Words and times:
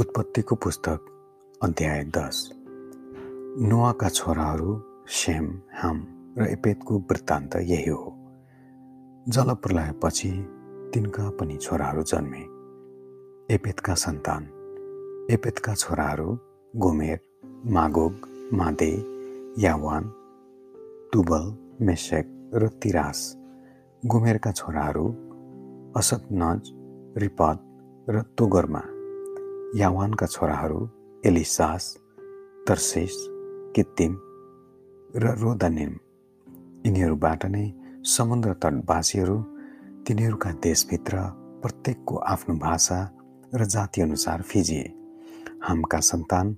उत्पत्तिको 0.00 0.56
पुस्तक 0.56 1.00
अध्याय 1.62 2.04
दस। 2.04 2.50
नुवाका 3.60 4.08
छोराहरू 4.08 4.82
सेम 5.08 5.62
हाम 5.74 6.06
र 6.38 6.46
एपेतको 6.46 6.98
वृत्तान्त 6.98 7.56
यही 7.56 7.90
हो। 7.90 8.12
जलप्रलयपछि 9.28 10.30
तिनका 10.94 11.30
पनि 11.30 11.56
छोराहरू 11.56 12.02
जन्मे। 12.02 12.38
एपेतका 13.54 13.94
सन्तान 13.94 14.42
एपेतका 15.30 15.74
छोराहरू 15.74 16.38
Gomer 16.76 17.20
Magog 17.66 18.12
Madai 18.52 19.04
Javan 19.58 20.04
Tubal 21.12 21.76
Meshech 21.80 22.50
र 22.54 22.68
तिरास। 22.68 23.36
गोमेरका 24.06 24.52
छोराहरू 24.52 25.08
असतनज 25.96 26.72
रिपद 27.18 27.58
र 28.10 28.22
तोगरमा। 28.38 28.82
यावानका 29.74 30.26
छोराहरू 30.26 30.88
एलिसास 31.24 31.96
तर्सेस 32.68 33.14
कित्तिम 33.76 34.16
र 35.16 35.34
रोदानिम। 35.38 35.92
यिनीहरूबाट 36.86 37.46
नै 37.46 37.72
समुद्र 38.04 38.52
तटवासीहरू 38.52 39.36
तिनीहरूका 40.06 40.50
देशभित्र 40.50 41.16
प्रत्येकको 41.62 42.16
आफ्नो 42.16 42.54
भाषा 42.54 42.98
र 43.54 43.64
जातिअनुसार 43.64 44.42
फिजिए। 44.42 44.82
हामका 45.62 46.00
सन्तान 46.00 46.56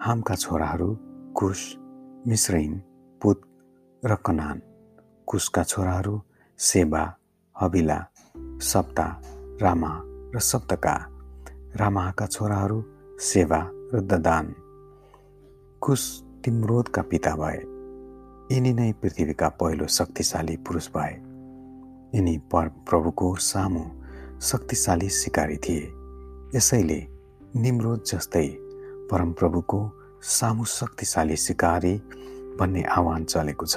हामका 0.00 0.34
छोराहरू 0.34 0.88
कुश 1.34 1.76
मिश्रैम 2.26 2.78
पुत 3.22 3.42
र 4.04 4.14
कनान। 4.14 4.62
कुशका 5.26 5.62
छोराहरू 5.62 6.22
सेबा 6.58 7.14
हबिला 7.60 7.98
सप्ता 8.60 9.20
रामा 9.62 9.92
र 10.34 10.38
सप्तका। 10.38 11.13
रामाका 11.76 12.26
छोराहरू 12.26 12.84
सेवा 13.18 13.70
र 13.94 14.00
ददान। 14.00 14.54
कुश 15.80 16.22
तिम्रोदका 16.44 17.02
पिता 17.02 17.34
भए। 17.36 17.56
यिनी 18.54 18.72
नै 18.72 18.92
पृथ्वीका 18.92 19.48
पहिलो 19.48 19.86
शक्तिशाली 19.86 20.56
पुरुष 20.56 20.88
भए। 20.88 21.12
यिनी 22.14 22.38
पर 22.38 22.68
प्रभुको 22.68 23.34
सामु 23.34 23.84
शक्तिशाली 24.40 25.08
सिकारी 25.08 25.56
थिए। 25.56 25.92
यसैले 26.56 27.06
निम्रोद 27.56 28.02
जस्तै 28.06 28.48
परमप्रभुको 29.10 29.90
सामु 30.22 30.64
शक्तिशाली 30.64 31.36
सिकारी 31.36 31.96
भन्ने 32.60 32.82
आह्वान 32.82 33.24
चलेको 33.24 33.66
छ। 33.66 33.76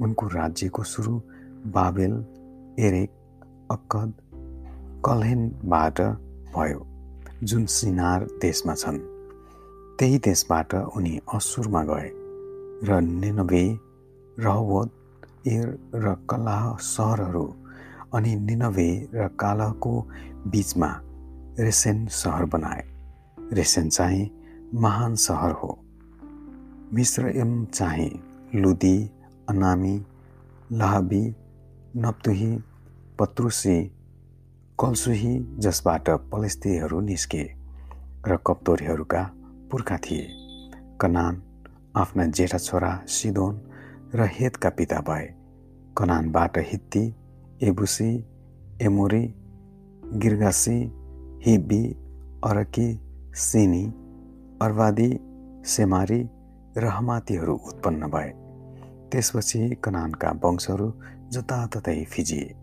उनको 0.00 0.26
राज्यको 0.26 0.82
सुरु 0.82 1.20
बाबेल 1.70 2.14
एरेक 2.78 3.10
अक्कद 3.70 4.12
कल्हेनबाट 5.04 6.00
भयो। 6.56 6.91
जुन 7.42 7.64
सिनार 7.66 8.24
देशमा 8.24 8.74
छन् 8.74 8.98
त्यही 9.98 10.18
देशबाट 10.18 10.74
उनी 10.74 11.18
असुरमा 11.34 11.82
गए 11.84 12.10
र 12.88 13.00
निनवे 13.00 13.78
रहवत 14.38 14.90
एर 15.46 15.90
र 15.94 16.14
कलाह 16.30 16.76
सहरहरू 16.76 17.54
अनि 18.14 18.34
निनवे 18.36 19.08
र 19.14 19.28
कालहको 19.28 19.94
बिचमा 20.46 21.00
रेसेन 21.58 22.06
सहर 22.06 22.44
बनाए। 22.44 22.82
रेसेन 23.52 23.88
चाहिँ 23.88 24.30
महान 24.74 25.14
सहर 25.14 25.50
हो। 25.50 25.78
मिश्रयम 26.94 27.64
चाहिँ 27.64 28.10
लुदी 28.54 29.10
अनामी 29.48 30.04
लहबी 30.72 31.34
नप्तुही 31.96 32.58
पत्रुसी 33.18 33.92
कलसुही 34.82 35.46
जसबाट 35.58 36.10
पलेस्तीहरू 36.10 37.00
निस्के 37.00 37.42
र 38.28 38.36
कप्तोरीहरूका 38.36 39.30
पुर्खा 39.70 39.96
थिए। 39.96 40.26
कनान 41.00 41.42
आफ्ना 41.96 42.24
जेठा 42.26 42.58
छोरा 42.58 43.02
सिदोन 43.06 43.60
र 44.14 44.26
हेतका 44.32 44.70
पिता 44.70 45.00
भए। 45.00 45.26
कनानबाट 45.98 46.58
हित्ती 46.58 47.14
एबुसी 47.62 48.24
एमोरी 48.82 49.34
गिर्गासी 50.14 50.78
हिब्बी 51.46 51.84
अरकी 52.44 53.00
सिनी 53.34 53.84
अर्वादी 54.62 55.10
सेमारी 55.66 56.28
र 56.76 56.84
हमातीहरू 56.84 57.54
उत्पन्न 57.54 58.06
भए। 58.06 58.30
त्यसपछि 59.10 59.62
कनानका 59.84 60.30
वंशहरू 60.44 60.92
जताततै 61.28 62.04
फिजिए। 62.04 62.54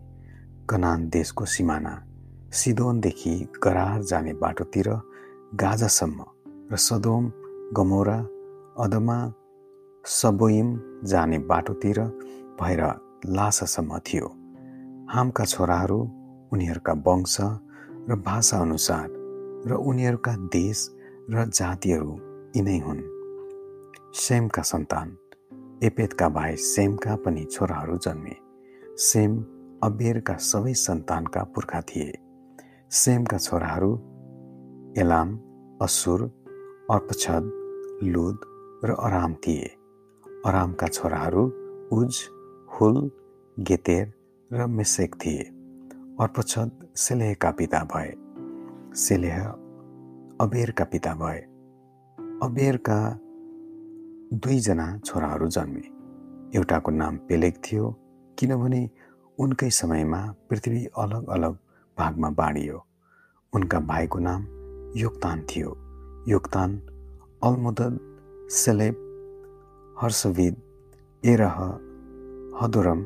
कनान 0.70 1.08
देशको 1.08 1.44
सिमाना 1.44 2.06
सिदोनदेखि 2.52 3.32
गरार 3.62 4.02
जाने 4.02 4.32
बाटोतिर 4.32 4.88
गाजासम्म 5.54 6.24
र 6.72 6.76
सदोम 6.76 7.24
गमोरा 7.76 8.16
अदमा 8.84 9.18
सबोइम 10.04 10.68
जाने 11.04 11.38
बाटोतिर 11.38 12.00
भएर 12.60 12.82
लासासम्म 13.26 13.98
थियो। 13.98 14.26
हामका 15.10 15.44
छोराहरू 15.44 15.98
उनीहरूका 16.52 16.92
वंश 17.06 17.36
र 18.08 18.16
भाषाअनुसार 18.26 19.06
र 19.66 19.78
उनीहरूका 19.82 20.32
देश 20.36 20.78
र 21.30 21.44
जातिहरू 21.48 22.14
यिनै 22.56 22.78
हुन्। 22.78 23.02
सेमका 24.14 24.62
सन्तान 24.62 25.16
एपेतका 25.82 26.28
भाइ 26.28 26.56
सेमका 26.56 27.14
पनि 27.16 27.44
छोराहरू 27.44 27.96
जन्मे। 27.96 28.34
सेम 29.02 29.38
अबेरका 29.82 30.34
सबै 30.34 30.74
सन्तानका 30.74 31.42
पुर्खा 31.44 31.80
थिए। 31.80 32.10
सेमका 32.92 33.38
छोराहरू 33.38 33.94
एलाम 34.98 35.28
असुर 35.82 36.22
अर्पछद 36.90 37.44
लुद 38.02 38.38
र 38.84 38.90
अराम 38.90 39.34
थिए। 39.34 39.68
अरामका 40.46 40.86
छोराहरू 40.86 41.44
उज 41.92 42.18
हुल 42.72 43.10
गेतेर 43.58 44.12
र 44.52 44.66
मेसेक 44.66 45.14
थिए। 45.14 45.42
अर्पछद 46.20 46.70
सेलेहका 46.96 47.50
पिता 47.50 47.84
भए। 47.84 48.10
सेलेह 48.96 49.38
अबेरका 50.40 50.84
पिता 50.84 51.14
भए। 51.14 51.40
अबेरका 52.42 53.00
दुईजना 54.34 54.98
छोराहरू 54.98 55.48
जन्मे। 55.48 55.86
एउटाको 56.58 56.90
नाम 56.90 57.16
पेलेक 57.16 57.62
थियो 57.64 57.96
किनभने 58.38 58.90
उनकै 59.38 59.70
समयमा 59.70 60.34
पृथ्वी 60.50 60.86
अलग 60.98 61.28
अलग 61.28 61.58
भागमा 61.98 62.28
बाँडियो। 62.30 62.84
उनका 63.52 63.78
भाइको 63.80 64.18
नाम 64.18 64.42
योगतान 64.96 65.40
थियो। 65.40 65.70
योगतान 66.28 66.76
अलमुदद 67.42 67.98
सेलेब 68.50 68.96
हर्षविद 70.00 70.56
एरह 71.24 71.58
हदोरम 72.60 73.00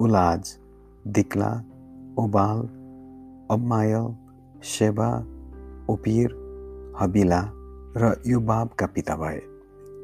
उलाज 0.00 0.58
दिक्ला 1.06 1.50
ओबाल 2.18 2.60
अब्मायल 3.50 4.14
सेवा 4.64 5.10
ओपिर 5.90 6.38
हबिला 7.00 7.42
र 7.96 8.22
युबाबका 8.26 8.86
पिता 8.86 9.16
भए। 9.16 9.40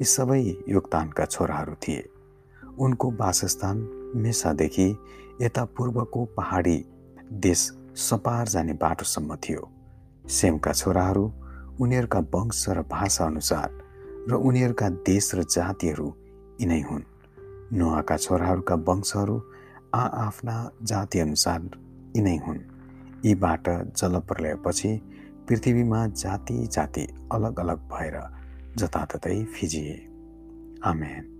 यी 0.00 0.04
सबै 0.04 0.42
योगतानका 0.68 1.24
छोराहरू 1.24 1.74
थिए। 1.74 2.04
उनको 2.78 3.10
वासस्थान 3.10 3.88
मेसादेखि 4.16 4.88
यता 5.42 5.64
पूर्वको 5.64 6.24
पहाडी 6.36 6.78
देश 7.32 7.70
सपार 7.96 8.48
जाने 8.48 8.72
बाटोसम्म 8.72 9.36
थियो। 9.36 9.72
सेमका 10.28 10.72
छोराहरू 10.72 11.32
उनीहरूका 11.80 12.18
वंश 12.18 12.68
र 12.68 12.82
भाषाअनुसार 12.82 13.70
र 14.28 14.34
उनीहरूका 14.34 14.88
देश 14.88 15.34
र 15.34 15.42
जातिहरू 15.42 16.14
यिनै 16.60 16.80
हुन्। 16.80 17.02
नुहाका 17.72 18.16
छोराहरूका 18.16 18.74
वंशहरू 18.74 19.36
आ 19.94 20.02
आफ्ना 20.26 20.56
जातिअनुसार 20.82 21.60
यिनै 22.16 22.36
हुन्। 22.36 22.60
यीबाट 23.24 23.68
जलप्रलयपछि 23.97 24.92
पृथ्वीमा 25.48 26.06
जाति 26.06 26.66
जाति 26.66 27.06
अलग 27.32 27.60
अलग 27.60 27.78
भएर 27.78 28.21
जताततै 28.76 29.44
फिजिए। 29.44 29.97
आमेन। 30.84 31.35